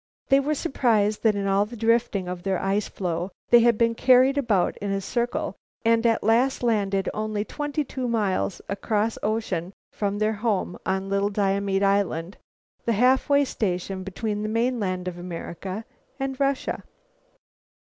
They 0.29 0.39
were 0.39 0.55
surprised 0.55 1.21
that 1.21 1.35
in 1.35 1.45
all 1.45 1.67
the 1.67 1.77
drifting 1.77 2.27
of 2.27 2.41
their 2.41 2.59
ice 2.59 2.87
floe 2.89 3.29
they 3.51 3.59
had 3.59 3.77
been 3.77 3.93
carried 3.93 4.35
about 4.35 4.75
in 4.77 4.89
a 4.91 4.99
circle, 4.99 5.55
and 5.85 6.07
at 6.07 6.23
last 6.23 6.63
landed 6.63 7.07
only 7.13 7.45
twenty 7.45 7.83
two 7.83 8.07
miles 8.07 8.63
across 8.67 9.19
ocean 9.21 9.73
from 9.91 10.17
their 10.17 10.33
home, 10.33 10.79
on 10.87 11.07
Little 11.09 11.29
Diomede 11.29 11.83
Island, 11.83 12.37
the 12.83 12.93
halfway 12.93 13.45
station 13.45 14.01
between 14.03 14.41
the 14.41 14.49
mainland 14.49 15.07
of 15.07 15.19
America 15.19 15.85
and 16.19 16.39
Russia. 16.39 16.83